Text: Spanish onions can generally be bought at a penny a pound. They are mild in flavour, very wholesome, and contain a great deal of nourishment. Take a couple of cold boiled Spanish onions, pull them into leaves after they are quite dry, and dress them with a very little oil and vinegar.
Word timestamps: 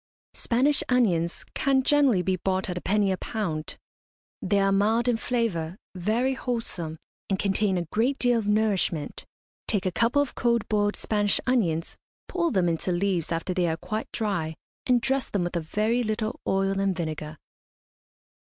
Spanish 0.33 0.81
onions 0.89 1.45
can 1.53 1.83
generally 1.83 2.23
be 2.23 2.35
bought 2.35 2.71
at 2.71 2.75
a 2.79 2.81
penny 2.81 3.11
a 3.11 3.17
pound. 3.17 3.77
They 4.41 4.59
are 4.59 4.71
mild 4.71 5.07
in 5.07 5.17
flavour, 5.17 5.77
very 5.93 6.33
wholesome, 6.33 6.97
and 7.29 7.37
contain 7.37 7.77
a 7.77 7.83
great 7.85 8.17
deal 8.17 8.39
of 8.39 8.47
nourishment. 8.47 9.25
Take 9.67 9.85
a 9.85 9.91
couple 9.91 10.19
of 10.19 10.33
cold 10.33 10.67
boiled 10.67 10.95
Spanish 10.95 11.39
onions, 11.45 11.97
pull 12.27 12.49
them 12.49 12.67
into 12.67 12.91
leaves 12.91 13.31
after 13.31 13.53
they 13.53 13.67
are 13.67 13.77
quite 13.77 14.11
dry, 14.11 14.55
and 14.87 15.01
dress 15.01 15.29
them 15.29 15.43
with 15.43 15.55
a 15.55 15.61
very 15.61 16.01
little 16.01 16.39
oil 16.47 16.79
and 16.79 16.95
vinegar. 16.95 17.37